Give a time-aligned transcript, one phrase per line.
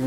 [0.00, 0.04] O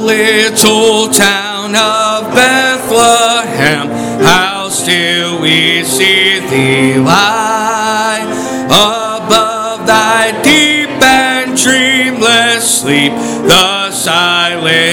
[0.00, 3.88] little town of Bethlehem,
[4.24, 8.24] how still we see thee lie
[8.64, 13.12] above thy deep and dreamless sleep.
[13.46, 14.87] The silent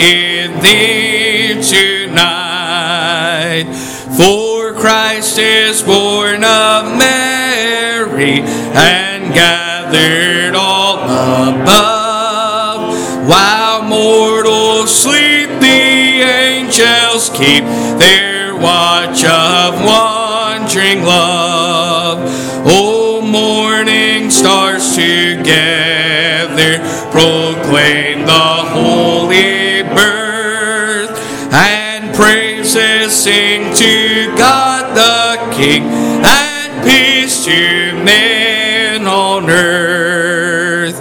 [0.00, 3.66] in thee tonight.
[4.16, 11.04] For Christ is born of Mary and gathered all
[11.48, 12.96] above.
[13.28, 17.64] While mortals sleep, the angels keep
[17.98, 22.20] their watch of wandering love.
[22.66, 26.78] O morning stars together
[27.12, 28.09] proclaim
[35.60, 35.82] King
[36.24, 40.96] and peace to men on earth.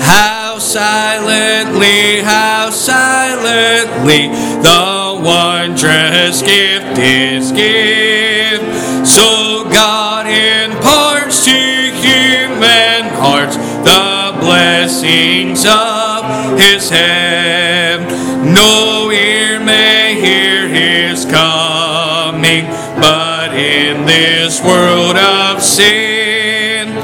[0.00, 4.28] How silently, how silently
[4.62, 9.04] the wondrous gift is given.
[9.04, 18.06] So God imparts to human hearts the blessings of his hand.
[18.54, 21.63] No ear may hear his but
[24.06, 26.94] this world of sin,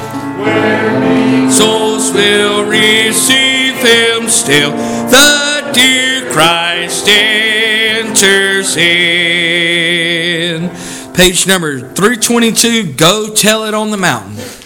[1.50, 4.70] souls will receive him still.
[4.70, 10.70] The dear Christ enters in.
[11.14, 14.59] Page number 322 Go Tell It on the Mountain.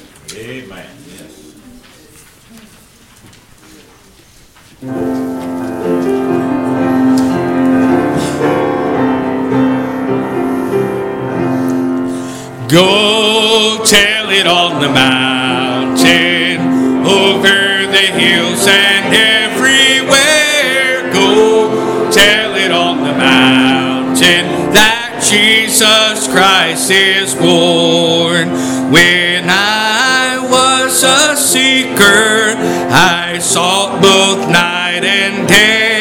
[12.69, 16.61] Go tell it on the mountain,
[17.07, 21.13] over the hills and everywhere.
[21.13, 28.49] Go tell it on the mountain that Jesus Christ is born.
[28.91, 32.55] When I was a seeker,
[32.91, 35.94] I sought both night and day.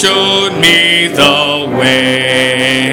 [0.00, 2.88] Showed me the way.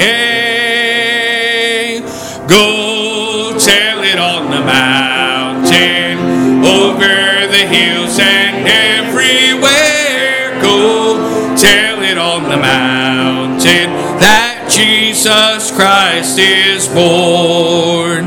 [2.49, 6.17] Go tell it on the mountain,
[6.65, 10.61] over the hills and everywhere.
[10.61, 18.25] Go tell it on the mountain that Jesus Christ is born.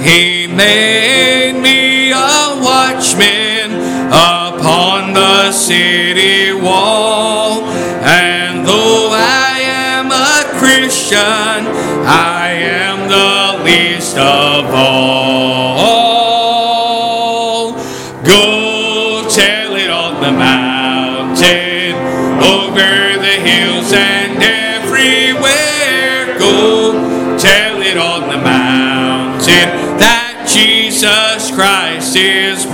[0.00, 3.74] He made me a watchman
[4.08, 7.23] upon the city wall.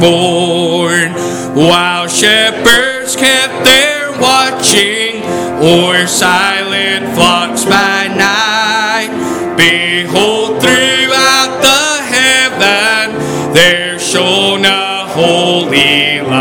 [0.01, 1.13] Born.
[1.55, 5.23] While shepherds kept their watching
[5.63, 9.11] o'er silent flocks by night,
[9.57, 16.41] behold, throughout the heaven there shone a holy light.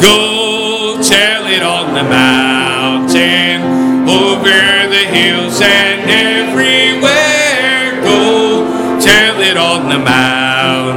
[0.00, 3.62] Go tell it on the mountain,
[4.08, 6.89] over the hills and everywhere.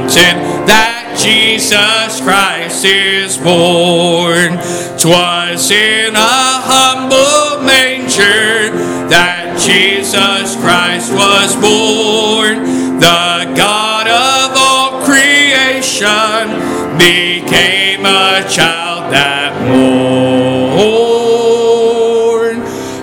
[0.04, 4.58] Mountain that Jesus Christ is born.
[4.98, 8.70] Twas in a humble manger
[9.08, 13.00] that Jesus Christ was born.
[13.00, 16.60] The God of all creation
[16.98, 20.84] became a child that morn.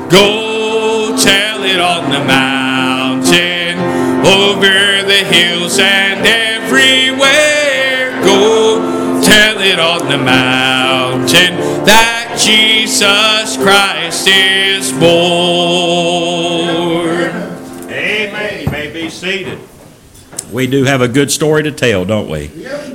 [0.09, 3.79] Go tell it on the mountain,
[4.25, 6.00] over the hills and
[10.11, 11.55] the mountain
[11.85, 15.11] that Jesus Christ is born.
[17.89, 18.65] Amen.
[18.65, 19.57] You may be seated.
[20.51, 22.51] we do have a good story to tell, don't we?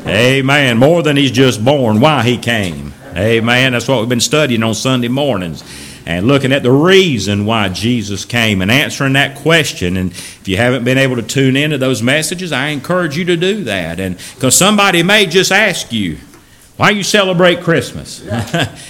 [0.07, 0.77] Amen.
[0.77, 2.93] More than he's just born, why he came.
[3.17, 3.73] Amen.
[3.73, 5.65] That's what we've been studying on Sunday mornings
[6.05, 9.97] and looking at the reason why Jesus came and answering that question.
[9.97, 13.37] And if you haven't been able to tune into those messages, I encourage you to
[13.37, 13.99] do that.
[13.99, 16.19] And because somebody may just ask you,
[16.77, 18.23] why you celebrate Christmas?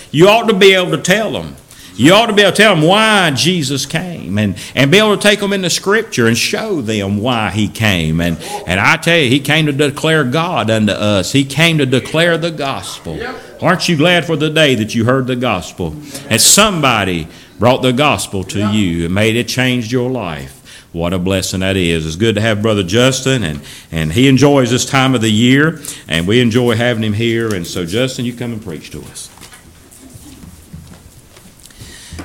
[0.11, 1.57] you ought to be able to tell them.
[1.97, 5.17] You ought to be able to tell them why Jesus came and, and be able
[5.17, 8.21] to take them into Scripture and show them why He came.
[8.21, 8.37] And,
[8.67, 12.37] and I tell you, He came to declare God unto us, He came to declare
[12.37, 13.19] the gospel.
[13.63, 15.97] Aren't you glad for the day that you heard the gospel?
[16.29, 17.29] And somebody
[17.59, 20.56] brought the gospel to you and made it change your life.
[20.97, 22.07] What a blessing that is.
[22.07, 23.61] It's good to have Brother Justin, and,
[23.93, 27.55] and he enjoys this time of the year, and we enjoy having him here.
[27.55, 29.31] And so, Justin, you come and preach to us.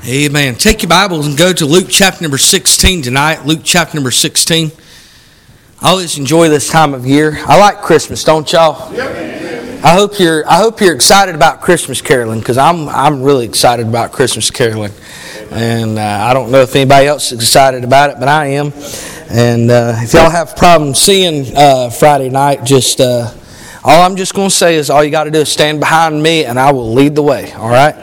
[0.07, 0.55] Amen.
[0.55, 3.45] Take your Bibles and go to Luke chapter number 16 tonight.
[3.45, 4.71] Luke chapter number 16.
[5.81, 7.39] I always enjoy this time of year.
[7.45, 8.89] I like Christmas, don't y'all?
[9.83, 13.87] I hope you're I hope you're excited about Christmas caroling because I'm I'm really excited
[13.87, 14.91] about Christmas caroling,
[15.49, 18.73] and uh, I don't know if anybody else is excited about it, but I am.
[19.31, 23.33] And uh, if y'all have problems seeing uh, Friday night, just uh,
[23.83, 26.21] all I'm just going to say is all you got to do is stand behind
[26.21, 27.51] me, and I will lead the way.
[27.53, 27.95] All right.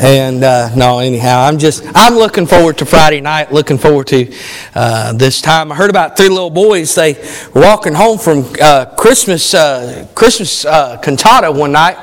[0.00, 3.50] And uh, no, anyhow, I'm just I'm looking forward to Friday night.
[3.50, 4.32] Looking forward to
[4.74, 5.72] uh, this time.
[5.72, 6.94] I heard about three little boys.
[6.94, 7.14] They
[7.54, 11.96] were walking home from uh, Christmas uh, Christmas uh, cantata one night.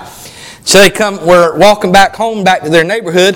[0.66, 3.36] So they come were walking back home, back to their neighborhood,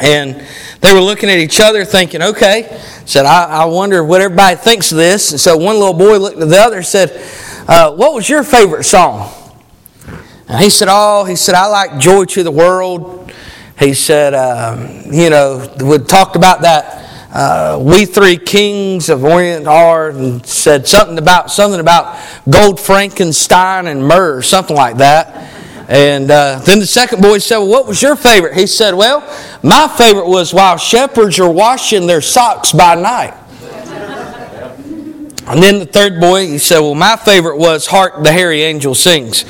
[0.00, 0.44] and
[0.80, 4.90] they were looking at each other, thinking, "Okay," said, "I, I wonder what everybody thinks
[4.90, 7.10] of this." And so one little boy looked at the other and said,
[7.68, 9.30] uh, "What was your favorite song?"
[10.48, 13.32] And he said, "Oh, he said I like Joy to the World."
[13.78, 17.04] He said, um, you know, we talked about that.
[17.32, 22.18] Uh, we three kings of Orient are, and said something about something about
[22.50, 25.54] gold, Frankenstein, and myrrh, something like that.
[25.88, 28.54] And uh, then the second boy said, Well, what was your favorite?
[28.54, 29.20] He said, Well,
[29.62, 33.34] my favorite was while shepherds are washing their socks by night.
[35.48, 38.94] And then the third boy, he said, Well, my favorite was Hark the Hairy Angel
[38.94, 39.46] Sings.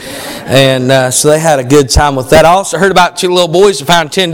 [0.47, 2.45] And uh, so they had a good time with that.
[2.45, 4.33] I also heard about two little boys that found $10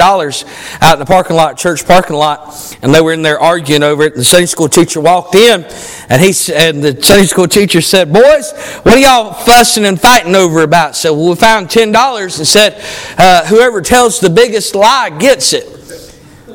[0.82, 4.02] out in the parking lot, church parking lot, and they were in there arguing over
[4.02, 4.12] it.
[4.12, 5.64] And the Sunday school teacher walked in,
[6.10, 8.52] and he and the Sunday school teacher said, Boys,
[8.82, 10.96] what are y'all fussing and fighting over about?
[10.96, 12.74] So well, we found $10 and said,
[13.16, 15.83] uh, Whoever tells the biggest lie gets it.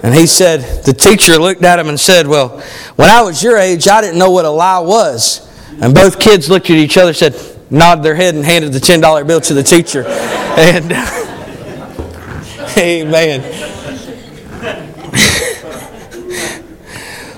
[0.02, 2.60] And he said, the teacher looked at him and said, Well,
[2.96, 5.46] when I was your age, I didn't know what a lie was.
[5.82, 7.36] And both kids looked at each other, said,
[7.70, 10.06] nodded their head, and handed the $10 bill to the teacher.
[10.60, 10.92] And,
[12.78, 13.42] amen.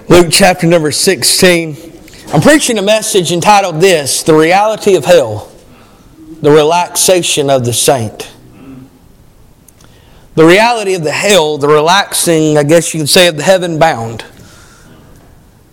[0.10, 1.75] Luke chapter number 16.
[2.34, 5.52] I'm preaching a message entitled This The Reality of Hell,
[6.42, 8.31] the Relaxation of the Saint
[10.36, 13.78] the reality of the hell, the relaxing, I guess you could say, of the heaven
[13.78, 14.24] bound.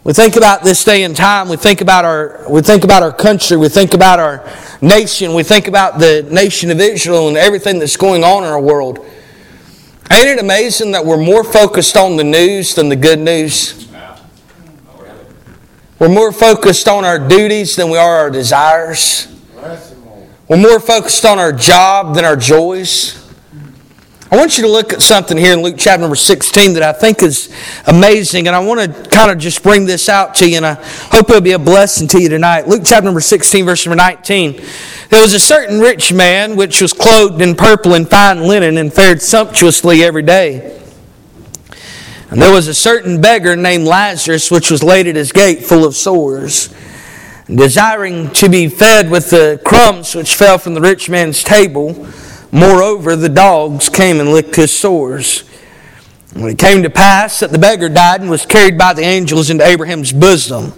[0.04, 3.12] We think about this day and time, we think about our we think about our
[3.12, 4.48] country, we think about our
[4.80, 8.60] nation, we think about the nation of Israel and everything that's going on in our
[8.60, 9.04] world.
[10.10, 13.86] Ain't it amazing that we're more focused on the news than the good news?
[15.98, 19.28] We're more focused on our duties than we are our desires.
[20.48, 23.17] We're more focused on our job than our joys.
[24.30, 26.92] I want you to look at something here in Luke chapter number 16 that I
[26.92, 27.48] think is
[27.86, 30.74] amazing, and I want to kind of just bring this out to you, and I
[30.74, 32.68] hope it'll be a blessing to you tonight.
[32.68, 34.62] Luke chapter number 16, verse number 19.
[35.08, 38.92] There was a certain rich man which was clothed in purple and fine linen and
[38.92, 40.78] fared sumptuously every day.
[42.28, 45.86] And there was a certain beggar named Lazarus which was laid at his gate full
[45.86, 46.74] of sores,
[47.46, 52.06] desiring to be fed with the crumbs which fell from the rich man's table.
[52.50, 55.40] Moreover, the dogs came and licked his sores.
[56.32, 59.50] When it came to pass that the beggar died and was carried by the angels
[59.50, 60.72] into Abraham's bosom,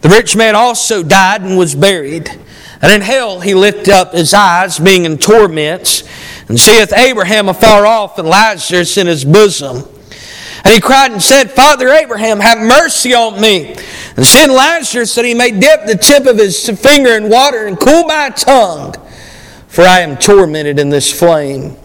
[0.00, 2.30] the rich man also died and was buried.
[2.80, 6.04] And in hell he lifted up his eyes, being in torments,
[6.48, 9.88] and seeth Abraham afar off and Lazarus in his bosom.
[10.64, 13.74] And he cried and said, Father Abraham, have mercy on me.
[14.16, 17.78] And send Lazarus that he may dip the tip of his finger in water and
[17.78, 18.94] cool my tongue
[19.74, 21.76] for I am tormented in this flame.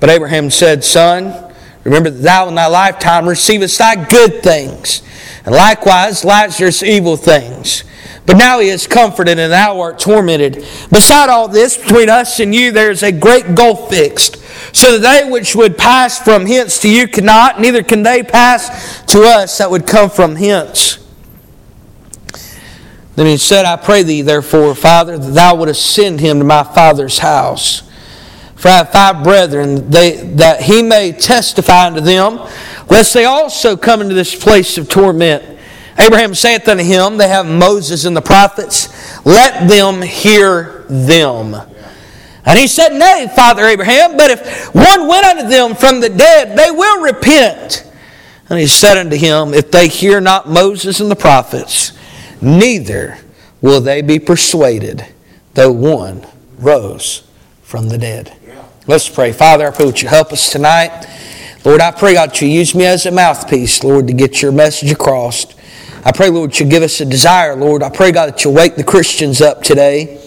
[0.00, 1.54] But Abraham said, Son,
[1.84, 5.00] remember that thou in thy lifetime receivest thy good things,
[5.44, 7.84] and likewise Lazarus evil things.
[8.26, 10.54] But now he is comforted, and thou art tormented.
[10.90, 14.38] Beside all this, between us and you, there is a great gulf fixed,
[14.74, 19.04] so that they which would pass from hence to you cannot, neither can they pass
[19.04, 21.03] to us that would come from hence.
[23.16, 26.64] Then he said, I pray thee, therefore, Father, that thou wouldest send him to my
[26.64, 27.82] father's house.
[28.56, 32.40] For I have five brethren, they, that he may testify unto them,
[32.90, 35.44] lest they also come into this place of torment.
[35.98, 38.88] Abraham saith unto him, They have Moses and the prophets,
[39.24, 41.54] let them hear them.
[42.46, 46.58] And he said, Nay, Father Abraham, but if one went unto them from the dead,
[46.58, 47.90] they will repent.
[48.50, 51.92] And he said unto him, If they hear not Moses and the prophets,
[52.44, 53.18] neither
[53.60, 55.06] will they be persuaded,
[55.54, 56.26] though one
[56.58, 57.26] rose
[57.62, 58.36] from the dead.
[58.86, 59.32] Let's pray.
[59.32, 61.06] Father, I pray that you help us tonight.
[61.64, 64.52] Lord, I pray, God, that you use me as a mouthpiece, Lord, to get your
[64.52, 65.46] message across.
[66.04, 67.82] I pray, Lord, that you give us a desire, Lord.
[67.82, 70.20] I pray, God, that you wake the Christians up today.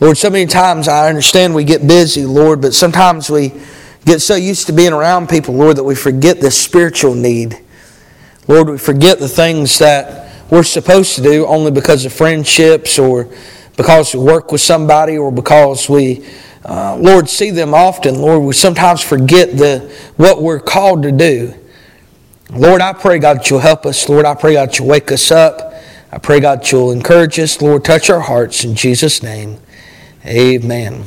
[0.00, 3.52] Lord, so many times I understand we get busy, Lord, but sometimes we
[4.04, 7.60] get so used to being around people, Lord, that we forget this spiritual need.
[8.48, 13.28] Lord, we forget the things that we're supposed to do only because of friendships or
[13.76, 16.26] because we work with somebody or because we,
[16.64, 18.16] uh, Lord, see them often.
[18.16, 21.54] Lord, we sometimes forget the, what we're called to do.
[22.50, 24.08] Lord, I pray, God, that you'll help us.
[24.08, 25.74] Lord, I pray, God, you'll wake us up.
[26.12, 27.62] I pray, God, that you'll encourage us.
[27.62, 29.58] Lord, touch our hearts in Jesus' name.
[30.26, 31.04] Amen.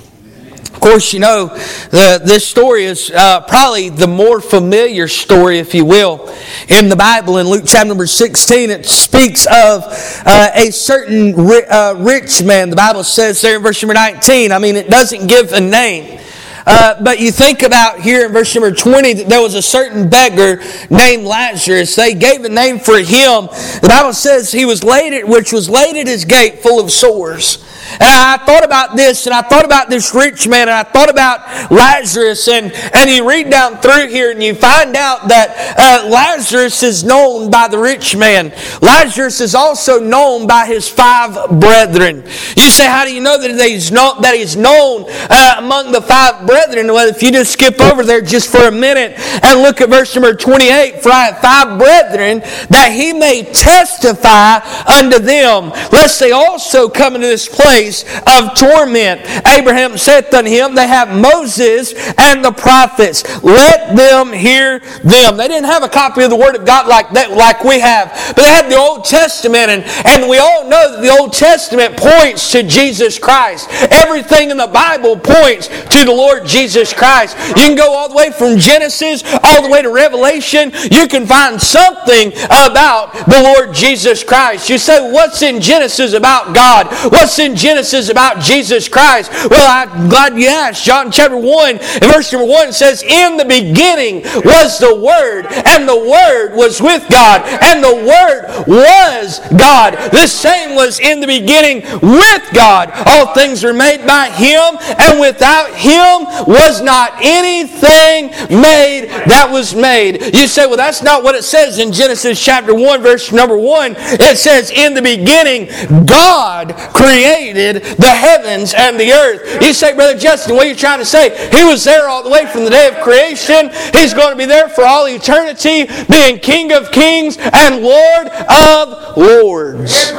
[0.74, 1.48] Of course, you know,
[1.92, 6.34] the, this story is uh, probably the more familiar story, if you will,
[6.68, 7.38] in the Bible.
[7.38, 9.84] In Luke chapter number 16, it speaks of
[10.25, 12.72] uh, a certain ri- uh, rich man.
[12.72, 16.20] The Bible says there in verse number 19, I mean, it doesn't give a name.
[16.65, 20.10] Uh, but you think about here in verse number 20 that there was a certain
[20.10, 21.96] beggar named Lazarus.
[21.96, 23.48] They gave a name for him.
[23.82, 26.91] The Bible says he was laid at, which was laid at his gate full of
[26.91, 27.63] sores.
[27.93, 31.10] And I thought about this, and I thought about this rich man, and I thought
[31.10, 36.08] about Lazarus, and, and you read down through here, and you find out that uh,
[36.10, 38.53] Lazarus is known by the rich man.
[38.82, 42.24] Lazarus is also known by his five brethren.
[42.55, 46.01] You say, how do you know that he's known, that he's known uh, among the
[46.01, 46.52] five brethren?
[46.53, 50.13] Well, if you just skip over there just for a minute and look at verse
[50.15, 56.31] number 28, for I have five brethren, that he may testify unto them, lest they
[56.31, 59.22] also come into this place of torment.
[59.48, 63.24] Abraham saith unto him, They have Moses and the prophets.
[63.43, 65.38] Let them hear them.
[65.38, 68.10] They didn't have a copy of the Word of God like that, like we have,
[68.36, 71.98] but they had the Old Testament, and, and we all know that the Old Testament
[71.98, 73.69] points to Jesus Christ.
[73.91, 77.38] Everything in the Bible points to the Lord Jesus Christ.
[77.50, 80.71] You can go all the way from Genesis all the way to Revelation.
[80.91, 84.69] You can find something about the Lord Jesus Christ.
[84.69, 86.88] You say, What's in Genesis about God?
[87.12, 89.31] What's in Genesis about Jesus Christ?
[89.50, 90.83] Well, I'm glad you asked.
[90.83, 95.88] John chapter 1 and verse number 1 says, In the beginning was the Word, and
[95.88, 99.93] the Word was with God, and the Word was God.
[100.12, 102.91] The same was in the beginning with God.
[103.05, 109.75] All things were made by Him, and without Him was not anything made that was
[109.75, 110.36] made.
[110.36, 113.96] You say, well, that's not what it says in Genesis chapter 1, verse number 1.
[113.98, 115.68] It says, In the beginning,
[116.06, 119.62] God created the heavens and the earth.
[119.62, 121.50] You say, Brother Justin, what are you trying to say?
[121.56, 123.70] He was there all the way from the day of creation.
[123.94, 129.18] He's going to be there for all eternity, being King of kings and Lord of
[129.18, 130.12] lords.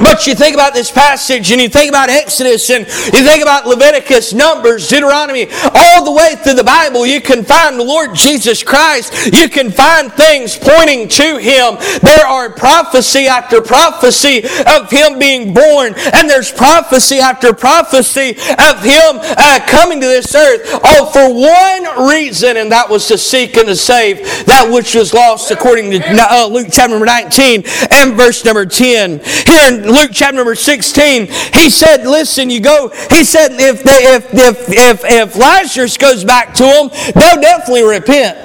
[0.00, 3.66] But you think about this passage and you think about Exodus and you think about
[3.66, 8.62] Leviticus, Numbers, Deuteronomy, all the way through the Bible, you can find the Lord Jesus
[8.62, 9.12] Christ.
[9.32, 11.76] You can find things pointing to Him.
[12.02, 18.82] There are prophecy after prophecy of Him being born, and there's prophecy after prophecy of
[18.82, 23.56] Him uh, coming to this earth, all for one reason, and that was to seek
[23.56, 28.16] and to save that which was lost, according to uh, Luke chapter number 19 and
[28.16, 29.20] verse number 10.
[29.20, 34.14] Here in Luke chapter number 16, he said, Listen, you go, he said, if, they,
[34.14, 38.38] if, if, if, if Lazarus goes back to them, they'll definitely repent.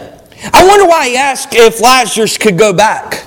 [0.54, 3.26] I wonder why he asked if Lazarus could go back.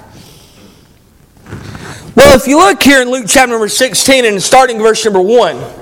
[2.15, 5.79] Well, if you look here in Luke chapter number 16 and starting verse number 1,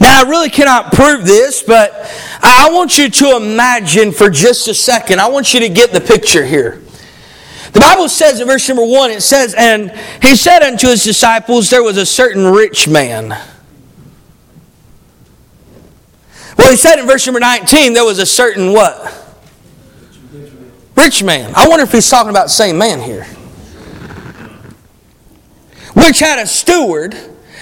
[0.00, 1.92] now, I really cannot prove this, but
[2.42, 5.20] I want you to imagine for just a second.
[5.20, 6.82] I want you to get the picture here.
[7.72, 9.90] The Bible says in verse number 1, it says, And
[10.22, 13.28] he said unto his disciples, There was a certain rich man.
[16.56, 19.24] Well, he said in verse number 19, There was a certain what?
[20.96, 21.52] Rich man.
[21.54, 23.24] I wonder if he's talking about the same man here.
[25.94, 27.14] Which had a steward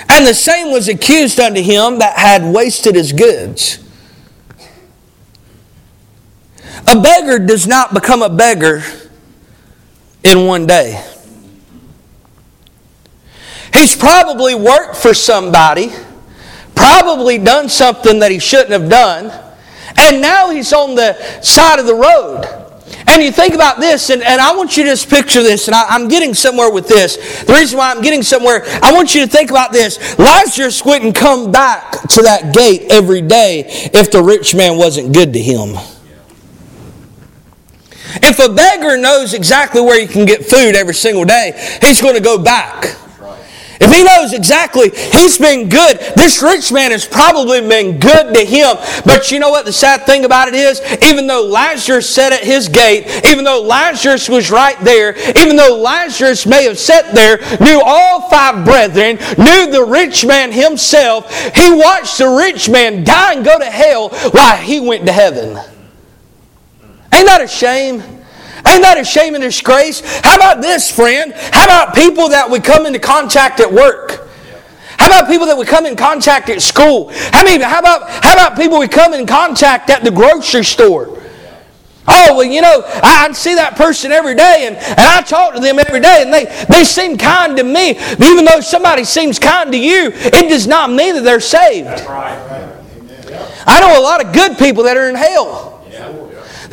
[0.08, 3.78] and the same was accused unto him that had wasted his goods.
[6.86, 8.82] A beggar does not become a beggar
[10.24, 11.02] in one day.
[13.72, 15.90] He's probably worked for somebody,
[16.74, 19.32] probably done something that he shouldn't have done,
[19.98, 22.60] and now he's on the side of the road.
[23.06, 25.74] And you think about this, and, and I want you to just picture this, and
[25.74, 27.44] I, am getting somewhere with this.
[27.44, 30.18] The reason why I'm getting somewhere, I want you to think about this.
[30.18, 35.32] Lazarus wouldn't come back to that gate every day if the rich man wasn't good
[35.32, 35.76] to him.
[38.22, 41.52] If a beggar knows exactly where he can get food every single day,
[41.82, 42.96] he's going to go back.
[43.80, 45.98] If he knows exactly, he's been good.
[46.16, 48.76] This rich man has probably been good to him.
[49.04, 50.80] But you know what the sad thing about it is?
[51.02, 55.76] Even though Lazarus sat at his gate, even though Lazarus was right there, even though
[55.76, 61.70] Lazarus may have sat there, knew all five brethren, knew the rich man himself, he
[61.70, 65.58] watched the rich man die and go to hell while he went to heaven.
[67.24, 68.02] Ain't that a shame?
[68.68, 70.02] Ain't that a shame and disgrace?
[70.22, 71.32] How about this, friend?
[71.52, 74.28] How about people that we come into contact at work?
[74.98, 77.10] How about people that we come in contact at school?
[77.32, 81.18] How, many, how, about, how about people we come in contact at the grocery store?
[82.06, 85.54] Oh, well, you know, I, I, see that person every day and, and I talk
[85.54, 87.94] to them every day and they, they seem kind to me.
[87.94, 91.88] But even though somebody seems kind to you, it does not mean that they're saved.
[93.66, 95.73] I know a lot of good people that are in hell.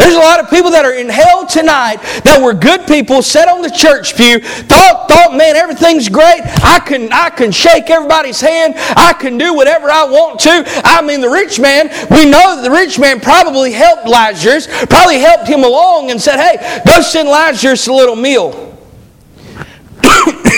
[0.01, 3.47] There's a lot of people that are in hell tonight that were good people, sat
[3.47, 6.41] on the church pew, thought, thought, man, everything's great.
[6.63, 8.73] I can, I can shake everybody's hand.
[8.97, 10.63] I can do whatever I want to.
[10.83, 15.19] I mean, the rich man, we know that the rich man probably helped Lazarus, probably
[15.19, 18.75] helped him along and said, hey, go send Lazarus a little meal.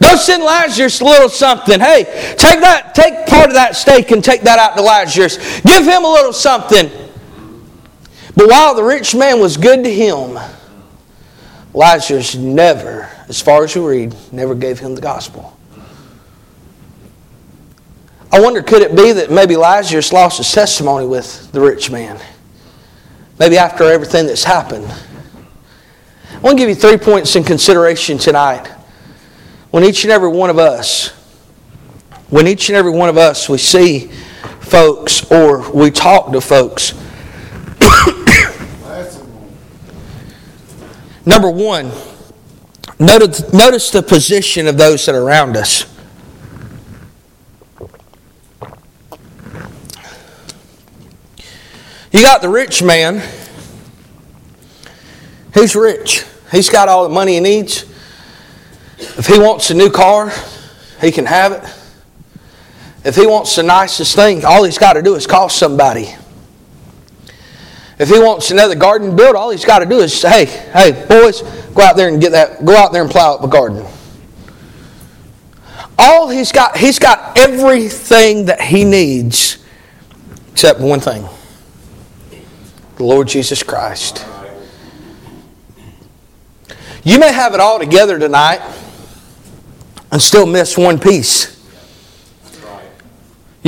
[0.00, 1.80] Go send Lazarus a little something.
[1.80, 2.04] Hey,
[2.38, 5.36] take that, take part of that steak and take that out to Lazarus.
[5.62, 7.07] Give him a little something.
[8.38, 10.38] But while the rich man was good to him,
[11.74, 15.58] Lazarus never, as far as you read, never gave him the gospel.
[18.30, 22.16] I wonder, could it be that maybe Lazarus lost his testimony with the rich man?
[23.40, 24.86] Maybe after everything that's happened.
[24.86, 28.68] I want to give you three points in consideration tonight.
[29.72, 31.08] When each and every one of us,
[32.30, 34.12] when each and every one of us, we see
[34.60, 36.94] folks or we talk to folks
[41.28, 41.92] Number one,
[42.98, 45.84] notice, notice the position of those that are around us.
[52.10, 53.22] You got the rich man.
[55.52, 56.24] He's rich.
[56.50, 57.82] He's got all the money he needs.
[58.96, 60.32] If he wants a new car,
[61.02, 61.62] he can have it.
[63.04, 66.08] If he wants the nicest thing, all he's got to do is call somebody.
[67.98, 71.06] If he wants another garden built, all he's got to do is say, hey, hey,
[71.06, 71.42] boys,
[71.74, 73.84] go out there and get that, go out there and plow up a garden.
[75.98, 79.58] All he's got, he's got everything that he needs
[80.52, 81.26] except one thing
[82.96, 84.26] the Lord Jesus Christ.
[87.04, 88.60] You may have it all together tonight
[90.10, 91.57] and still miss one piece.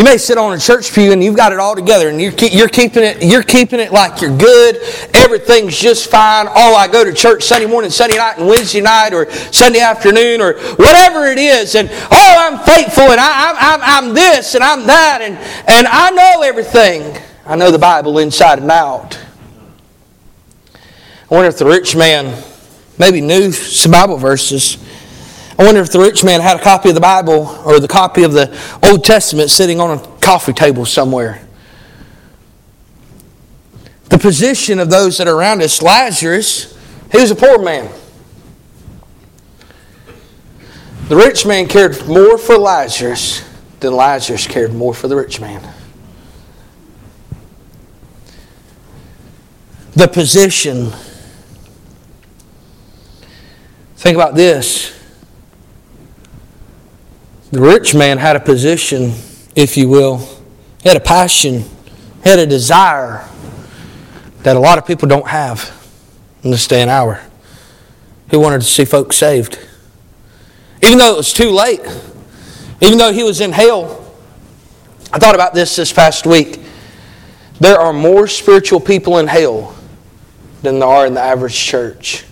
[0.01, 2.33] You may sit on a church pew and you've got it all together and you're,
[2.33, 4.77] you're, keeping it, you're keeping it like you're good.
[5.13, 6.47] Everything's just fine.
[6.49, 10.41] Oh, I go to church Sunday morning, Sunday night, and Wednesday night, or Sunday afternoon,
[10.41, 11.75] or whatever it is.
[11.75, 15.19] And oh, I'm faithful and I, I'm, I'm this and I'm that.
[15.21, 15.37] And,
[15.69, 17.23] and I know everything.
[17.45, 19.21] I know the Bible inside and out.
[20.75, 20.79] I
[21.35, 22.43] wonder if the rich man
[22.99, 24.79] maybe knew some Bible verses
[25.61, 28.23] I wonder if the rich man had a copy of the Bible or the copy
[28.23, 31.47] of the Old Testament sitting on a coffee table somewhere.
[34.09, 36.79] The position of those that are around us, Lazarus,
[37.13, 37.93] he was a poor man.
[41.09, 43.45] The rich man cared more for Lazarus
[43.81, 45.61] than Lazarus cared more for the rich man.
[49.93, 50.91] The position.
[53.97, 54.97] Think about this.
[57.53, 59.13] The rich man had a position,
[59.57, 60.19] if you will,
[60.83, 61.65] he had a passion,
[62.23, 63.29] he had a desire
[64.43, 65.77] that a lot of people don't have
[66.43, 67.21] in this day and hour.
[68.31, 69.59] He wanted to see folks saved.
[70.83, 71.81] Even though it was too late,
[72.81, 73.97] even though he was in hell.
[75.13, 76.61] I thought about this this past week.
[77.59, 79.75] There are more spiritual people in hell
[80.63, 82.25] than there are in the average church.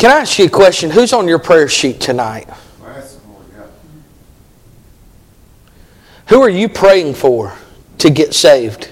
[0.00, 0.90] Can I ask you a question?
[0.90, 2.48] Who's on your prayer sheet tonight?
[6.28, 7.52] Who are you praying for
[7.98, 8.89] to get saved?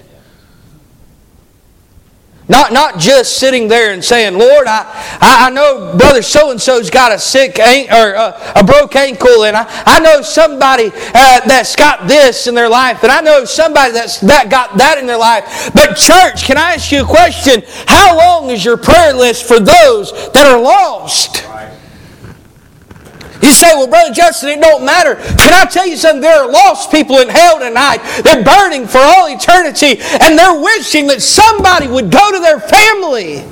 [2.48, 4.86] Not, not just sitting there and saying, Lord, I,
[5.20, 9.54] I, know brother so and so's got a sick or a, a, broke ankle, and
[9.54, 13.92] I, I know somebody uh, that's got this in their life, and I know somebody
[13.92, 15.70] that's that got that in their life.
[15.74, 17.62] But, church, can I ask you a question?
[17.86, 21.47] How long is your prayer list for those that are lost?
[23.42, 25.14] You say, well, Brother Justin, it don't matter.
[25.14, 26.20] Can I tell you something?
[26.20, 27.98] There are lost people in hell tonight.
[28.24, 33.42] They're burning for all eternity, and they're wishing that somebody would go to their family.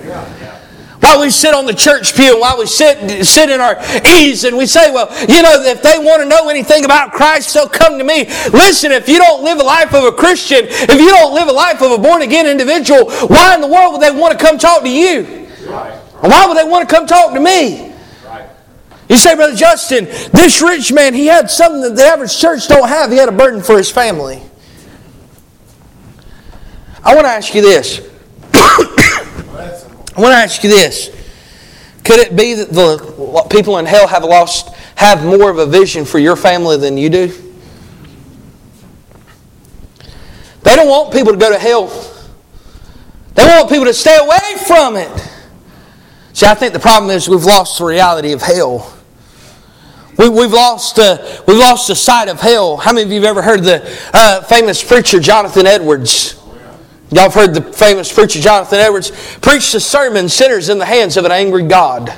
[1.00, 3.76] While we sit on the church pew, while we sit, sit in our
[4.18, 7.54] ease, and we say, well, you know, if they want to know anything about Christ,
[7.54, 8.24] they'll come to me.
[8.50, 11.52] Listen, if you don't live a life of a Christian, if you don't live a
[11.52, 14.58] life of a born again individual, why in the world would they want to come
[14.58, 15.46] talk to you?
[16.20, 17.85] Why would they want to come talk to me?
[19.08, 22.88] You say, Brother Justin, this rich man, he had something that the average church don't
[22.88, 23.10] have.
[23.10, 24.42] He had a burden for his family.
[27.04, 28.00] I want to ask you this.
[28.52, 31.10] I want to ask you this.
[32.02, 36.04] Could it be that the people in hell have lost, have more of a vision
[36.04, 37.28] for your family than you do?
[40.62, 41.86] They don't want people to go to hell.
[43.34, 45.30] They want people to stay away from it.
[46.32, 48.95] See, I think the problem is we've lost the reality of hell.
[50.18, 52.78] We, have lost, uh, we've lost the sight of hell.
[52.78, 53.82] How many of you have ever heard the
[54.14, 56.42] uh, famous preacher Jonathan Edwards?
[57.10, 61.16] Y'all have heard the famous preacher Jonathan Edwards preach the sermon, Sinners in the Hands
[61.16, 62.08] of an Angry God.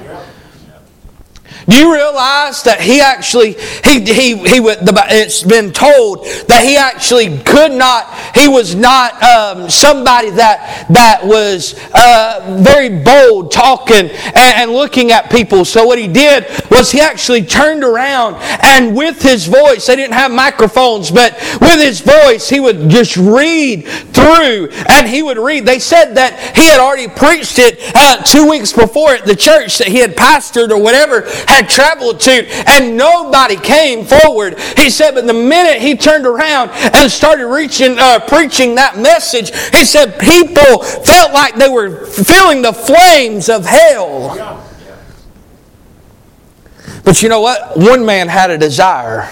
[1.68, 3.52] Do you realize that he actually,
[3.84, 9.68] he, he, he, it's been told that he actually could not, he was not um,
[9.68, 15.66] somebody that, that was uh, very bold talking and, and looking at people.
[15.66, 20.14] So what he did was he actually turned around and with his voice, they didn't
[20.14, 25.66] have microphones, but with his voice, he would just read through and he would read.
[25.66, 29.78] They said that he had already preached it uh, two weeks before at the church
[29.78, 34.58] that he had pastored or whatever, had traveled to, and nobody came forward.
[34.76, 39.50] He said, but the minute he turned around and started reaching, uh, preaching that message,
[39.70, 44.64] he said people felt like they were feeling the flames of hell.
[47.04, 47.76] But you know what?
[47.76, 49.30] One man had a desire.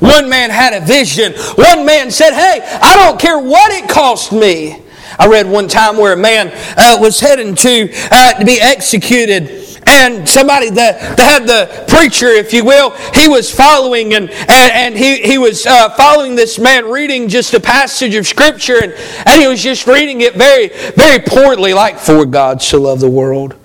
[0.00, 1.32] One man had a vision.
[1.54, 4.82] One man said, Hey, I don't care what it cost me.
[5.18, 9.59] I read one time where a man uh, was heading to, uh, to be executed
[10.00, 14.72] and somebody that, that had the preacher, if you will, he was following and, and,
[14.72, 18.92] and he, he was uh, following this man reading just a passage of Scripture and,
[19.26, 23.10] and he was just reading it very, very poorly, like, For God so loved the
[23.10, 23.56] world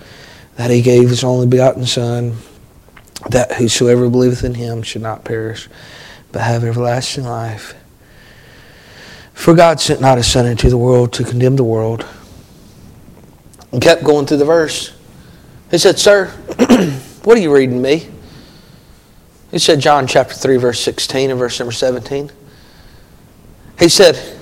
[0.56, 2.38] that he gave his only begotten Son,
[3.30, 5.68] that whosoever believeth in him should not perish,
[6.32, 7.74] but have everlasting life.
[9.34, 12.06] For God sent not his Son into the world to condemn the world.
[13.72, 14.95] And kept going through the verse.
[15.72, 16.28] He said, Sir,
[17.24, 18.10] what are you reading me?
[19.52, 22.32] He said, John chapter 3, verse 16 and verse number 17.
[23.80, 24.38] He said,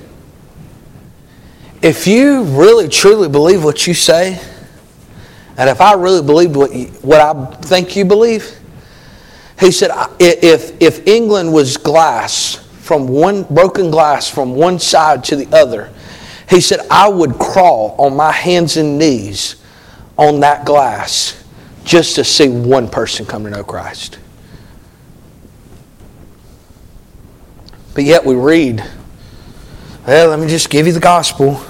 [1.82, 4.42] If you really truly believe what you say,
[5.58, 8.60] and if I really believed what, you, what I think you believe,
[9.60, 15.38] he said, if, if England was glass, from one broken glass from one side to
[15.38, 15.90] the other,
[16.50, 19.62] he said, I would crawl on my hands and knees
[20.17, 21.43] on that glass
[21.84, 24.19] just to see one person come to know Christ.
[27.93, 28.84] But yet we read,
[30.08, 31.63] well, let me just give you the gospel.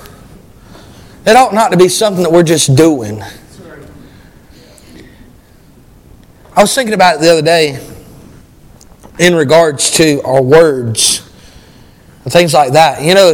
[1.26, 3.22] It ought not to be something that we're just doing.
[6.56, 7.80] I was thinking about it the other day
[9.20, 11.30] in regards to our words
[12.24, 13.02] and things like that.
[13.04, 13.34] You know,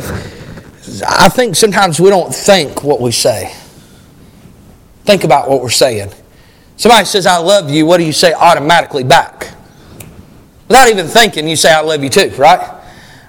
[1.08, 3.54] I think sometimes we don't think what we say.
[5.10, 6.12] Think about what we're saying.
[6.78, 9.56] Somebody says, I love you, what do you say automatically back?
[10.67, 12.80] Without even thinking, you say, I love you too, right?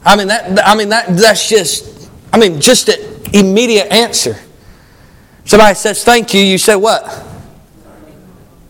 [0.05, 2.99] I mean, that, I mean that, that's just, I mean, just an
[3.33, 4.37] immediate answer.
[5.47, 7.03] Somebody says, thank you, you say what?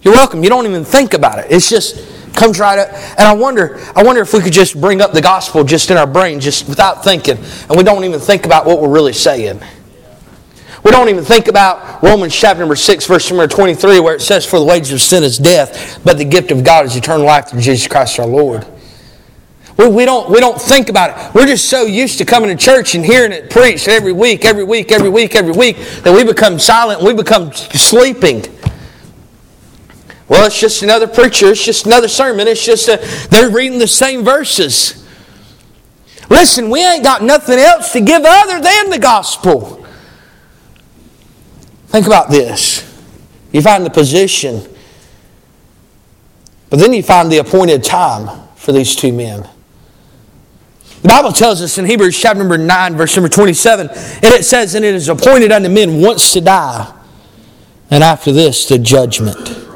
[0.02, 0.44] You're welcome.
[0.44, 1.46] You don't even think about it.
[1.50, 2.92] It's just comes right up.
[2.92, 5.96] And I wonder, I wonder if we could just bring up the gospel just in
[5.96, 9.60] our brain, just without thinking, and we don't even think about what we're really saying.
[10.82, 14.46] We don't even think about Romans chapter number 6, verse number 23, where it says,
[14.46, 17.48] For the wages of sin is death, but the gift of God is eternal life
[17.48, 18.66] through Jesus Christ our Lord.
[19.76, 21.34] We, we, don't, we don't think about it.
[21.34, 24.64] We're just so used to coming to church and hearing it preached every week, every
[24.64, 28.44] week, every week, every week, that we become silent we become sleeping.
[30.28, 32.98] Well, it's just another preacher, it's just another sermon, it's just a,
[33.30, 35.06] they're reading the same verses.
[36.30, 39.79] Listen, we ain't got nothing else to give other than the gospel.
[41.90, 42.86] Think about this.
[43.50, 44.62] You find the position,
[46.68, 49.48] but then you find the appointed time for these two men.
[51.02, 54.76] The Bible tells us in Hebrews chapter number 9, verse number 27, and it says,
[54.76, 56.94] And it is appointed unto men once to die,
[57.90, 59.66] and after this, the judgment.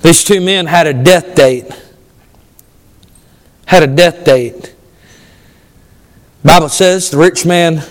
[0.00, 1.66] These two men had a death date.
[3.66, 4.74] Had a death date.
[6.42, 7.84] The Bible says the rich man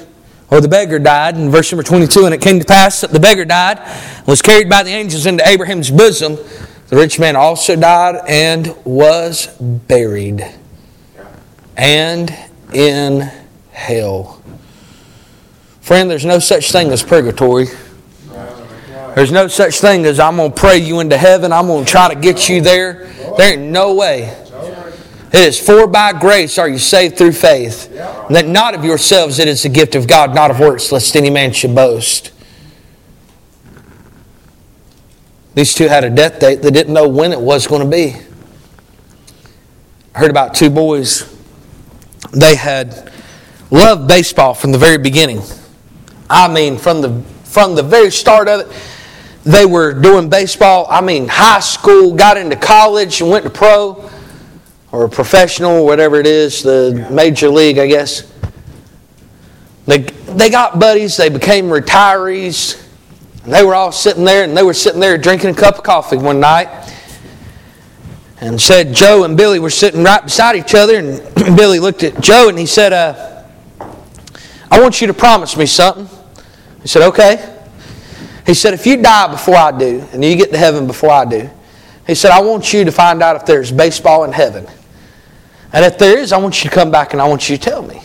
[0.55, 3.19] or the beggar died in verse number 22 and it came to pass that the
[3.19, 3.77] beggar died
[4.25, 6.37] was carried by the angels into abraham's bosom.
[6.87, 10.49] The rich man also died and was buried.
[11.75, 12.33] And
[12.73, 13.29] in
[13.73, 14.41] hell.
[15.81, 17.65] Friend there's no such thing as purgatory.
[19.13, 21.51] There's no such thing as i'm going to pray you into heaven.
[21.51, 23.07] I'm going to try to get you there.
[23.37, 24.44] There ain't no way
[25.35, 29.39] it is for by grace are you saved through faith, and that not of yourselves,
[29.39, 32.31] it is the gift of God, not of works, lest any man should boast.
[35.55, 36.61] These two had a death date.
[36.61, 38.15] They didn't know when it was going to be.
[40.13, 41.33] I heard about two boys.
[42.31, 43.11] They had
[43.71, 45.41] loved baseball from the very beginning.
[46.29, 48.75] I mean, from the from the very start of it,
[49.43, 50.87] they were doing baseball.
[50.89, 54.09] I mean, high school, got into college, and went to pro
[54.91, 58.31] or professional, whatever it is, the major league, I guess.
[59.85, 62.81] They, they got buddies, they became retirees,
[63.43, 65.83] and they were all sitting there, and they were sitting there drinking a cup of
[65.83, 66.67] coffee one night.
[68.41, 71.21] And said Joe and Billy were sitting right beside each other, and
[71.55, 73.43] Billy looked at Joe and he said, uh,
[74.69, 76.09] I want you to promise me something.
[76.81, 77.53] He said, Okay.
[78.45, 81.25] He said, If you die before I do, and you get to heaven before I
[81.25, 81.49] do,
[82.07, 84.67] he said, I want you to find out if there's baseball in heaven.
[85.73, 87.61] And if there is, I want you to come back and I want you to
[87.61, 88.01] tell me.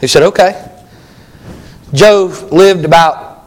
[0.00, 0.64] He said, Okay.
[1.94, 3.44] Joe lived about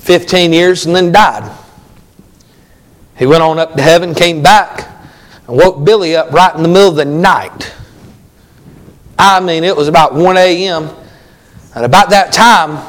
[0.00, 1.50] 15 years and then died.
[3.16, 4.90] He went on up to heaven, came back,
[5.46, 7.72] and woke Billy up right in the middle of the night.
[9.18, 10.90] I mean, it was about 1 a.m.
[11.74, 12.84] And about that time,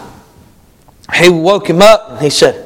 [1.13, 2.64] he woke him up and he said,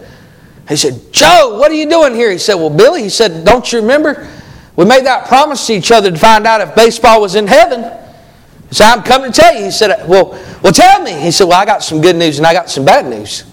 [0.69, 2.31] he said, Joe, what are you doing here?
[2.31, 4.29] He said, Well, Billy, he said, Don't you remember?
[4.75, 7.81] We made that promise to each other to find out if baseball was in heaven.
[8.69, 9.65] He said, I'm coming to tell you.
[9.65, 10.29] He said, Well,
[10.61, 11.13] well tell me.
[11.13, 13.45] He said, Well, I got some good news and I got some bad news.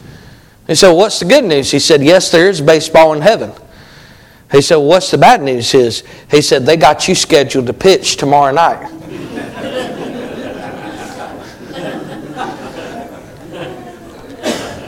[0.67, 1.71] He said, well, What's the good news?
[1.71, 3.51] He said, Yes, there is baseball in heaven.
[4.53, 5.73] He said, well, What's the bad news?
[5.73, 8.93] Is he said, They got you scheduled to pitch tomorrow night.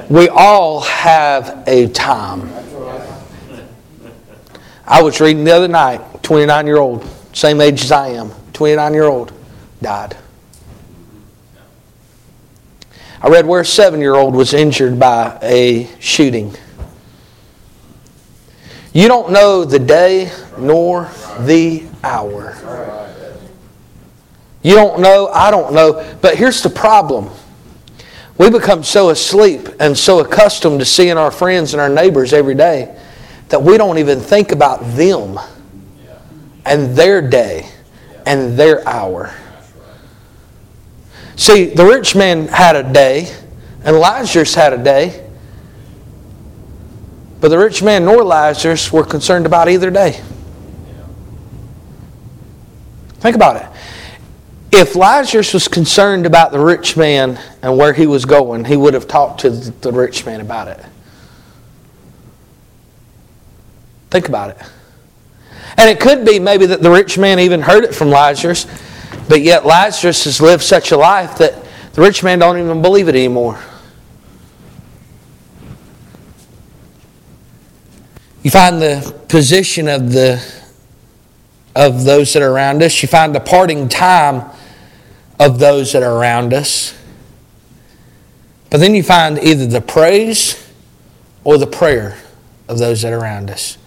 [0.08, 2.50] We all have a time.
[4.86, 8.94] I was reading the other night 29 year old, same age as I am, 29
[8.94, 9.32] year old,
[9.82, 10.16] died.
[13.20, 16.54] I read where a seven year old was injured by a shooting.
[18.94, 22.56] You don't know the day nor the hour.
[24.62, 26.16] You don't know, I don't know.
[26.22, 27.30] But here's the problem
[28.38, 32.54] we become so asleep and so accustomed to seeing our friends and our neighbors every
[32.54, 32.96] day
[33.48, 35.38] that we don't even think about them
[36.64, 37.68] and their day
[38.24, 39.34] and their hour.
[41.36, 43.34] See, the rich man had a day,
[43.84, 45.24] and Lazarus had a day,
[47.40, 50.20] but the rich man nor Lazarus were concerned about either day.
[53.20, 53.77] Think about it.
[54.70, 58.94] If Lazarus was concerned about the rich man and where he was going, he would
[58.94, 60.84] have talked to the rich man about it.
[64.10, 64.58] Think about it.
[65.78, 68.66] And it could be maybe that the rich man even heard it from Lazarus,
[69.28, 71.54] but yet Lazarus has lived such a life that
[71.94, 73.62] the rich man don't even believe it anymore.
[78.42, 80.42] You find the position of the
[81.74, 83.02] of those that are around us.
[83.02, 84.50] You find the parting time
[85.38, 86.94] of those that are around us.
[88.70, 90.64] But then you find either the praise
[91.44, 92.18] or the prayer
[92.68, 93.78] of those that are around us.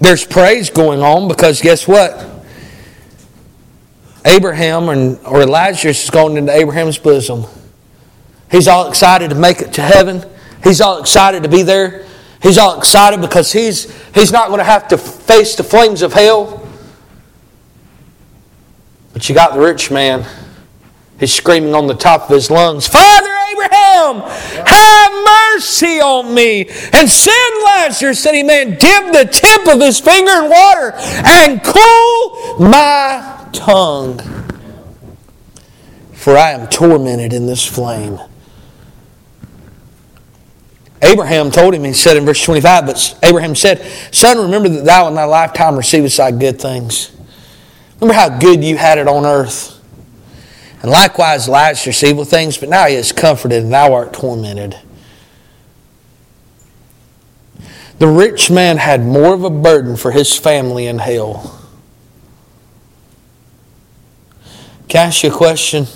[0.00, 2.28] There's praise going on because guess what?
[4.24, 7.44] Abraham and, or Elijah is going into Abraham's bosom.
[8.50, 10.24] He's all excited to make it to heaven.
[10.62, 12.06] He's all excited to be there.
[12.42, 16.12] He's all excited because he's, he's not going to have to face the flames of
[16.12, 16.68] hell.
[19.12, 20.24] But you got the rich man.
[21.20, 24.22] He's screaming on the top of his lungs, Father Abraham,
[24.66, 25.12] have
[25.52, 30.44] mercy on me and send Lazarus that he may dip the tip of his finger
[30.44, 34.18] in water and cool my tongue.
[36.12, 38.18] For I am tormented in this flame.
[41.02, 43.80] Abraham told him, he said in verse 25, but Abraham said,
[44.12, 47.10] Son, remember that thou in thy lifetime receivest thy good things.
[48.02, 49.80] Remember how good you had it on earth.
[50.82, 54.76] And likewise Lazarus received evil things, but now he is comforted, and thou art tormented.
[58.00, 61.60] The rich man had more of a burden for his family in hell.
[64.88, 65.86] Can I ask you a question?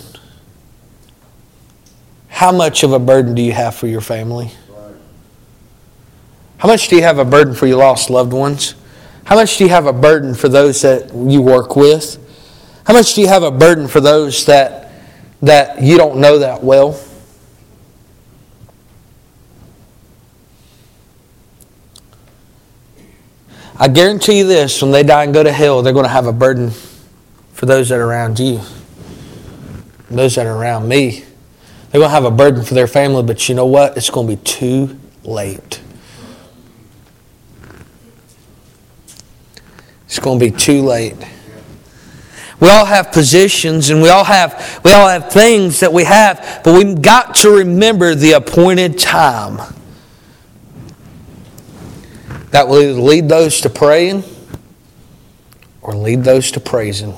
[2.28, 4.52] How much of a burden do you have for your family?
[6.58, 8.76] How much do you have a burden for your lost loved ones?
[9.26, 12.16] How much do you have a burden for those that you work with?
[12.86, 14.92] How much do you have a burden for those that,
[15.42, 16.96] that you don't know that well?
[23.76, 26.26] I guarantee you this when they die and go to hell, they're going to have
[26.26, 26.70] a burden
[27.52, 28.60] for those that are around you,
[30.08, 31.24] those that are around me.
[31.90, 33.96] They're going to have a burden for their family, but you know what?
[33.96, 35.80] It's going to be too late.
[40.16, 41.14] It's going to be too late.
[42.58, 46.62] We all have positions and we all have we all have things that we have,
[46.64, 49.58] but we've got to remember the appointed time.
[52.52, 54.24] That will either lead those to praying
[55.82, 57.14] or lead those to praising.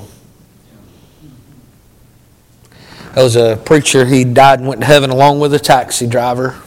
[3.13, 6.61] There was a preacher, he died and went to heaven along with a taxi driver.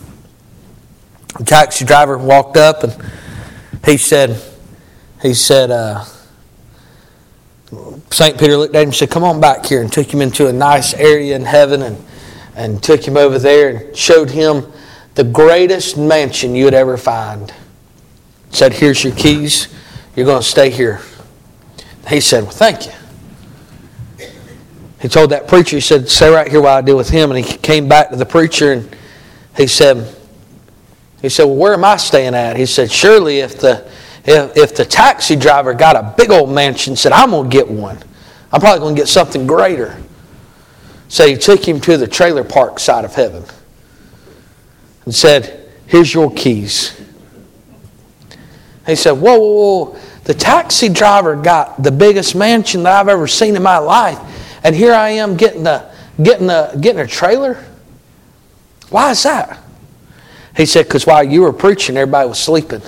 [1.37, 2.97] The taxi driver walked up and
[3.85, 4.43] he said,
[5.21, 6.07] he said, uh,
[8.11, 8.39] St.
[8.39, 10.53] Peter looked at him and said, Come on back here, and took him into a
[10.53, 12.05] nice area in heaven and,
[12.55, 14.71] and took him over there and showed him
[15.15, 17.53] the greatest mansion you would ever find.
[18.51, 19.69] Said, Here's your keys.
[20.15, 21.01] You're going to stay here.
[22.09, 22.93] He said, Well, thank you.
[25.01, 27.31] He told that preacher, he said, Stay right here while I deal with him.
[27.31, 28.97] And he came back to the preacher and
[29.57, 30.15] he said,
[31.23, 32.57] he said, Well, where am I staying at?
[32.57, 33.91] He said, Surely if the
[34.25, 37.69] if, if the taxi driver got a big old mansion said, I'm going to get
[37.69, 37.99] one,
[38.53, 40.01] I'm probably going to get something greater.
[41.09, 43.45] So he took him to the trailer park side of heaven
[45.05, 46.99] and said, Here's your keys.
[48.87, 49.99] He said, Whoa, whoa, whoa.
[50.25, 54.19] The taxi driver got the biggest mansion that I've ever seen in my life.
[54.65, 57.63] And here I am getting a, getting a, getting a trailer?
[58.89, 59.59] Why is that?
[60.57, 62.83] He said, Because while you were preaching, everybody was sleeping.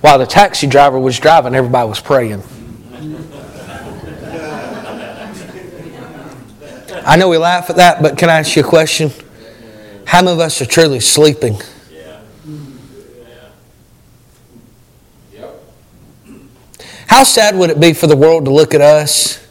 [0.00, 2.42] While the taxi driver was driving, everybody was praying.
[7.04, 9.10] I know we laugh at that, but can I ask you a question?
[10.06, 11.56] How many of us are truly sleeping?
[17.06, 19.46] How sad would it be for the world to look at us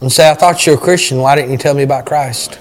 [0.00, 1.18] and say, I thought you were a Christian.
[1.18, 2.58] Why didn't you tell me about Christ?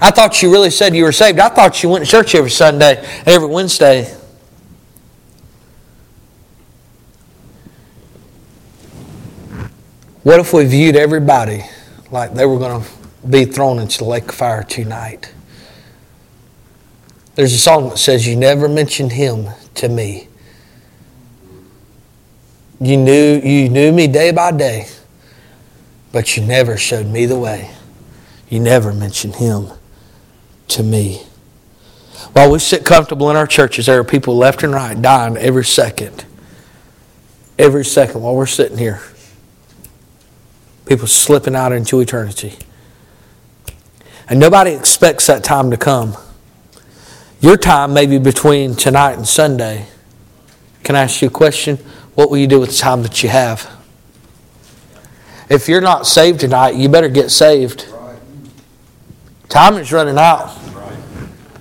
[0.00, 1.38] I thought you really said you were saved.
[1.38, 4.04] I thought you went to church every Sunday, every Wednesday.
[10.22, 11.64] What if we viewed everybody
[12.10, 12.90] like they were going to
[13.28, 15.32] be thrown into the lake of fire tonight?
[17.34, 20.28] There's a song that says, You never mentioned him to me.
[22.80, 24.88] You knew, you knew me day by day,
[26.12, 27.70] but you never showed me the way.
[28.48, 29.70] You never mentioned him
[30.68, 31.22] to me.
[32.32, 35.64] While we sit comfortable in our churches, there are people left and right dying every
[35.64, 36.24] second.
[37.58, 39.00] Every second while we're sitting here.
[40.86, 42.54] People slipping out into eternity.
[44.28, 46.16] And nobody expects that time to come.
[47.40, 49.86] Your time may be between tonight and Sunday.
[50.82, 51.76] Can I ask you a question?
[52.14, 53.70] What will you do with the time that you have?
[55.48, 57.86] If you're not saved tonight, you better get saved.
[59.48, 60.56] Time is running out.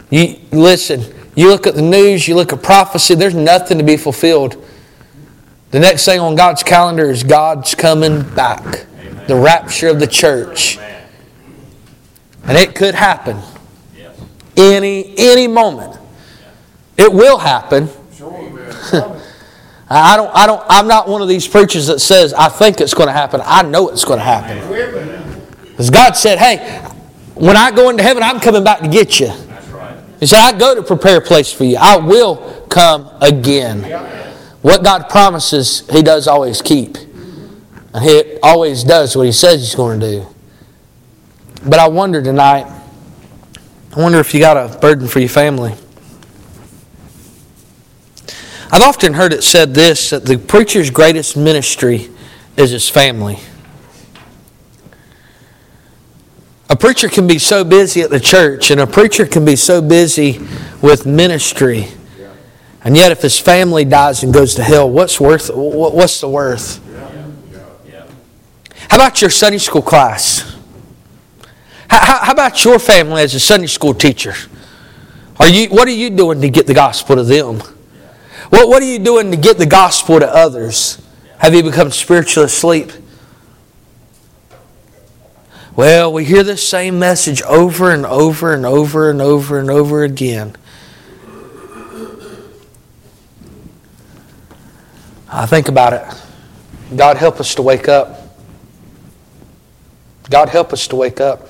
[0.10, 1.04] You listen,
[1.36, 4.63] you look at the news, you look at prophecy, there's nothing to be fulfilled.
[5.72, 8.86] The next thing on God's calendar is God's coming back.
[9.00, 9.28] Amen.
[9.28, 10.78] The rapture of the church.
[10.78, 11.08] Amen.
[12.44, 13.40] And it could happen.
[13.98, 14.15] Yes.
[14.56, 16.00] Any any moment.
[16.96, 17.90] It will happen.
[19.90, 22.94] I don't I don't I'm not one of these preachers that says I think it's
[22.94, 23.42] going to happen.
[23.44, 25.42] I know it's going to happen.
[25.71, 26.88] Because God said, "Hey,
[27.36, 29.31] when I go into heaven, I'm coming back to get you."
[30.23, 31.75] He said, I go to prepare a place for you.
[31.77, 33.84] I will come again.
[34.62, 36.96] What God promises, He does always keep.
[37.94, 40.27] And He always does what He says He's going to do.
[41.65, 42.67] But I wonder tonight,
[43.94, 45.73] I wonder if you got a burden for your family.
[48.71, 52.10] I've often heard it said this that the preacher's greatest ministry
[52.56, 53.40] is his family.
[56.69, 59.81] A preacher can be so busy at the church, and a preacher can be so
[59.81, 60.39] busy
[60.81, 61.87] with ministry,
[62.83, 65.49] and yet if his family dies and goes to hell, what's worth?
[65.53, 66.81] What's the worth?
[68.89, 70.55] How about your Sunday school class?
[71.89, 74.33] How, how about your family as a Sunday school teacher?
[75.39, 77.59] Are you, what are you doing to get the gospel to them?
[78.49, 81.01] What, what are you doing to get the gospel to others?
[81.39, 82.91] Have you become spiritually asleep?
[85.76, 90.04] Well, we hear this same message over and over and over and over and over
[90.04, 90.56] again.
[95.28, 96.96] I think about it.
[96.96, 98.38] God help us to wake up.
[100.30, 101.50] God help us to wake up.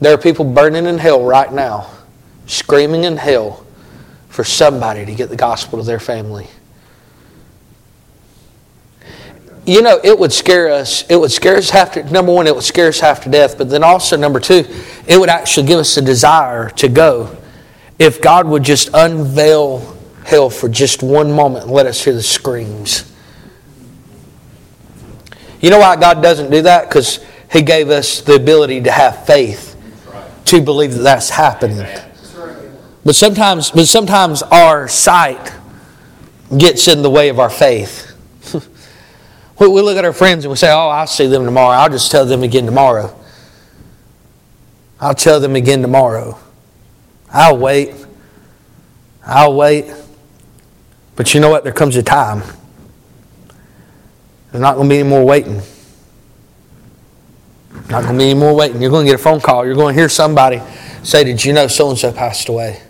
[0.00, 1.90] There are people burning in hell right now,
[2.44, 3.64] screaming in hell
[4.28, 6.46] for somebody to get the gospel to their family.
[9.66, 11.02] You know, it would scare us.
[11.10, 13.58] It would scare us half to, number one, it would scare us half to death,
[13.58, 14.64] but then also, number two,
[15.08, 17.36] it would actually give us a desire to go
[17.98, 22.22] if God would just unveil hell for just one moment and let us hear the
[22.22, 23.12] screams.
[25.60, 26.88] You know why God doesn't do that?
[26.88, 29.72] Because He gave us the ability to have faith
[30.44, 31.84] to believe that that's happening.
[33.04, 35.52] But sometimes, but sometimes our sight
[36.56, 38.05] gets in the way of our faith.
[39.58, 41.76] We look at our friends and we say, Oh, I'll see them tomorrow.
[41.76, 43.14] I'll just tell them again tomorrow.
[45.00, 46.38] I'll tell them again tomorrow.
[47.30, 47.94] I'll wait.
[49.24, 49.92] I'll wait.
[51.16, 51.64] But you know what?
[51.64, 52.42] There comes a time.
[54.52, 55.60] There's not going to be any more waiting.
[57.90, 58.80] Not going to be any more waiting.
[58.80, 59.66] You're going to get a phone call.
[59.66, 60.62] You're going to hear somebody
[61.02, 62.82] say, Did you know so and so passed away?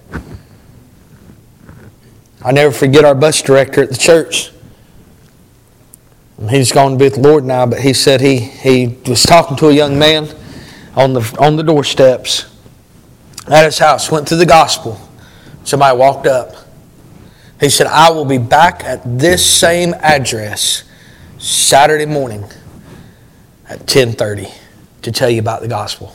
[2.43, 4.53] I never forget our bus director at the church.
[6.51, 9.57] He's gone to be with the Lord now, but he said he, he was talking
[9.57, 10.29] to a young man
[10.95, 12.45] on the, on the doorsteps
[13.49, 15.01] at his house, went through the gospel.
[15.65, 16.55] Somebody walked up.
[17.59, 20.85] He said, I will be back at this same address
[21.39, 22.43] Saturday morning
[23.69, 24.49] at 1030
[25.03, 26.15] to tell you about the gospel.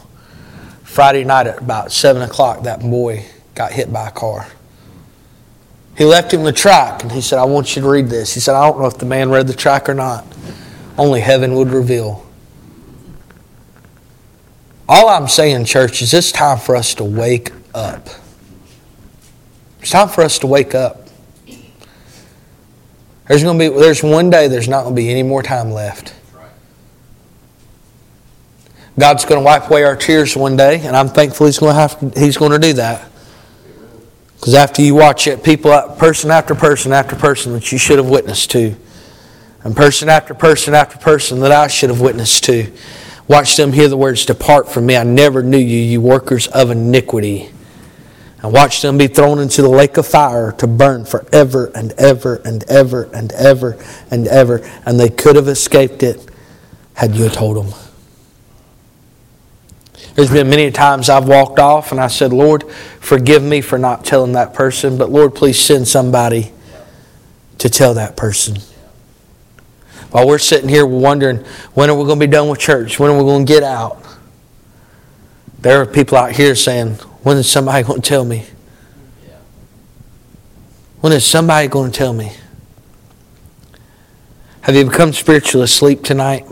[0.84, 4.48] Friday night at about 7 o'clock, that boy got hit by a car.
[6.02, 8.34] He left him the tract and he said, I want you to read this.
[8.34, 10.26] He said, I don't know if the man read the tract or not.
[10.97, 12.26] Only heaven would reveal.
[14.89, 18.10] All I'm saying, church, is it's time for us to wake up.
[19.80, 21.08] It's time for us to wake up.
[23.28, 25.70] There's going to be there's one day there's not going to be any more time
[25.70, 26.16] left.
[28.97, 31.80] God's going to wipe away our tears one day, and I'm thankful He's going to
[31.80, 33.11] have He's going to do that.
[34.42, 38.10] Because after you watch it, people, person after person after person that you should have
[38.10, 38.76] witnessed to,
[39.64, 42.72] and person after person after person that I should have witnessed to,
[43.28, 46.72] watch them hear the words, Depart from me, I never knew you, you workers of
[46.72, 47.52] iniquity.
[48.42, 52.42] And watch them be thrown into the lake of fire to burn forever and ever
[52.44, 53.78] and ever and ever
[54.10, 54.68] and ever.
[54.88, 56.28] And they could have escaped it
[56.96, 57.91] had you told them.
[60.16, 64.03] There's been many times I've walked off and I said, Lord, forgive me for not
[64.03, 66.51] telling that person, but Lord, please send somebody
[67.59, 68.57] to tell that person.
[70.12, 71.38] While we're sitting here wondering,
[71.74, 72.99] when are we going to be done with church?
[72.99, 74.03] When are we going to get out?
[75.59, 78.45] There are people out here saying, when is somebody going to tell me?
[80.99, 82.34] When is somebody going to tell me?
[84.62, 86.45] Have you become spiritually asleep tonight?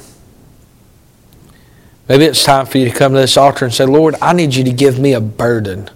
[2.09, 4.55] Maybe it's time for you to come to this altar and say, Lord, I need
[4.55, 5.91] you to give me a burden.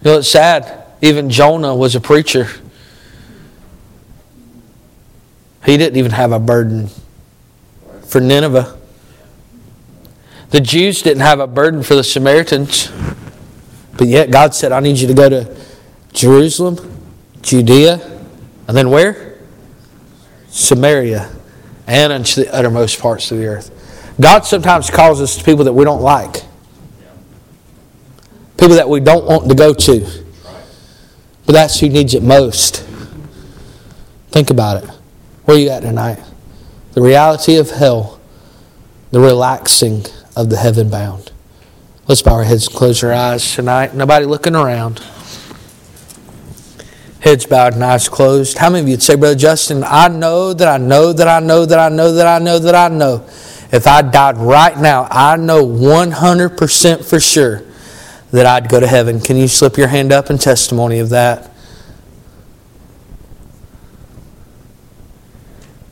[0.00, 0.84] You know, it's sad.
[1.02, 2.48] Even Jonah was a preacher.
[5.66, 6.88] He didn't even have a burden
[8.06, 8.78] for Nineveh.
[10.50, 12.90] The Jews didn't have a burden for the Samaritans.
[13.98, 15.54] But yet God said, I need you to go to
[16.14, 16.78] Jerusalem,
[17.42, 17.94] Judea,
[18.68, 19.38] and then where?
[20.48, 21.35] Samaria
[21.86, 24.14] and unto the uttermost parts of the earth.
[24.20, 26.42] God sometimes calls us to people that we don't like,
[28.56, 30.24] people that we don't want to go to.
[31.44, 32.78] But that's who needs it most.
[34.30, 34.90] Think about it.
[35.44, 36.18] Where are you at tonight?
[36.92, 38.20] The reality of hell,
[39.12, 41.30] the relaxing of the heaven bound.
[42.08, 43.94] Let's bow our heads and close our eyes tonight.
[43.94, 45.00] Nobody looking around
[47.26, 48.56] heads bowed and eyes closed.
[48.56, 51.40] How many of you would say, Brother Justin, I know that I know that I
[51.40, 53.26] know that I know that I know that I know.
[53.72, 57.64] If I died right now, I know 100% for sure
[58.30, 59.20] that I'd go to heaven.
[59.20, 61.50] Can you slip your hand up in testimony of that?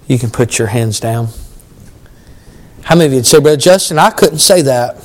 [0.07, 1.31] You can put your hands down.
[2.83, 5.05] How many of you would say, Brother Justin, I couldn't say that?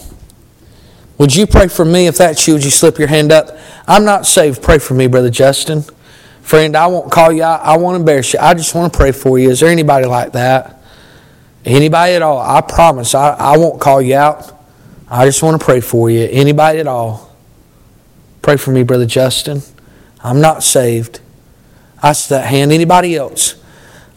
[1.18, 2.06] Would you pray for me?
[2.06, 3.58] If that's you, would you slip your hand up?
[3.88, 4.62] I'm not saved.
[4.62, 5.86] Pray for me, Brother Justin.
[6.50, 7.62] Friend, I won't call you out.
[7.62, 8.40] I won't embarrass you.
[8.40, 9.52] I just want to pray for you.
[9.52, 10.82] Is there anybody like that?
[11.64, 12.40] Anybody at all?
[12.40, 14.60] I promise I, I won't call you out.
[15.08, 16.28] I just want to pray for you.
[16.32, 17.36] Anybody at all?
[18.42, 19.62] Pray for me, Brother Justin.
[20.24, 21.20] I'm not saved.
[22.02, 22.72] I see that hand.
[22.72, 23.64] Anybody else?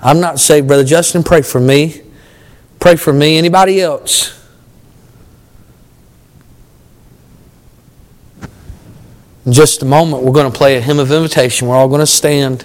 [0.01, 1.23] I'm not saved, Brother Justin.
[1.23, 2.01] Pray for me.
[2.81, 3.37] Pray for me.
[3.37, 4.42] Anybody else?
[9.45, 11.67] In just a moment, we're going to play a hymn of invitation.
[11.67, 12.65] We're all going to stand.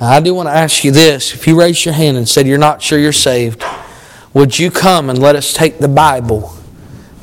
[0.00, 1.34] I do want to ask you this.
[1.34, 3.64] If you raise your hand and said you're not sure you're saved,
[4.32, 6.56] would you come and let us take the Bible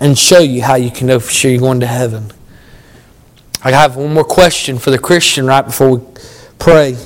[0.02, 2.32] and show you how you can know for sure you're going to heaven?
[3.64, 6.06] I have one more question for the Christian right before we
[6.60, 6.98] pray.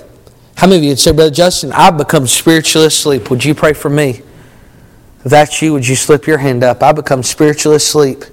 [0.55, 3.29] How many of you would say, Brother Justin, I've become spiritually asleep.
[3.29, 4.23] Would you pray for me?
[5.23, 6.81] If that's you, would you slip your hand up?
[6.81, 8.25] I become spiritually asleep.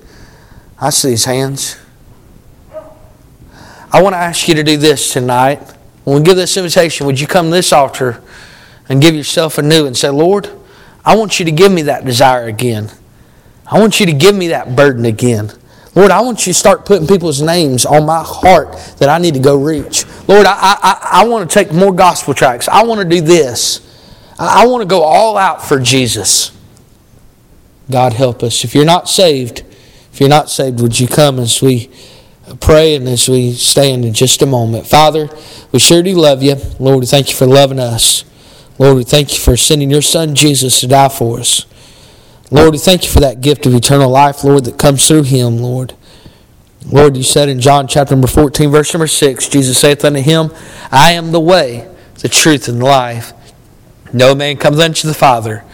[0.81, 1.77] I see these hands.
[3.97, 5.57] I want to ask you to do this tonight.
[6.05, 8.23] When we give this invitation, would you come to this altar
[8.91, 10.51] and give yourself anew and say, Lord,
[11.03, 12.91] I want you to give me that desire again.
[13.65, 15.51] I want you to give me that burden again.
[15.95, 19.33] Lord, I want you to start putting people's names on my heart that I need
[19.33, 20.05] to go reach.
[20.29, 22.69] Lord, I, I, I want to take more gospel tracts.
[22.69, 23.81] I want to do this.
[24.39, 26.55] I, I want to go all out for Jesus.
[27.91, 28.63] God help us.
[28.63, 29.61] If you're not saved,
[30.13, 31.91] if you're not saved, would you come as we
[32.61, 34.87] pray and as we stand in just a moment?
[34.87, 35.29] Father,
[35.73, 36.57] we sure do love you.
[36.79, 38.25] Lord, we thank you for loving us.
[38.79, 41.67] Lord, we thank you for sending your son Jesus to die for us.
[42.51, 45.59] Lord, we thank you for that gift of eternal life, Lord, that comes through him,
[45.59, 45.95] Lord.
[46.87, 50.53] Lord, you said in John chapter number 14, verse number 6, Jesus saith unto him,
[50.93, 51.91] I am the way,
[52.21, 53.33] the truth, and the life.
[54.13, 55.65] No man comes unto the Father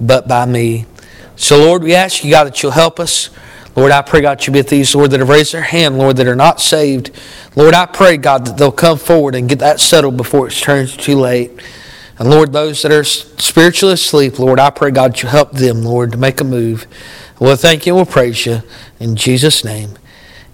[0.00, 0.86] but by me.
[1.36, 3.30] So, Lord, we ask you, God, that you'll help us.
[3.74, 6.16] Lord, I pray, God, you be with these, Lord, that have raised their hand, Lord,
[6.16, 7.10] that are not saved.
[7.56, 10.96] Lord, I pray, God, that they'll come forward and get that settled before it turns
[10.96, 11.50] too late.
[12.18, 16.12] And Lord, those that are spiritually asleep, Lord, I pray, God, you help them, Lord,
[16.12, 16.86] to make a move.
[17.40, 18.62] We'll thank you and we'll praise you.
[19.00, 19.98] In Jesus' name,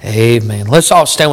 [0.04, 0.68] amen.
[0.68, 1.26] Let's all stand.